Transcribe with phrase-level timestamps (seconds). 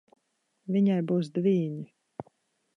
[0.77, 1.85] Viņai būs dvīņi.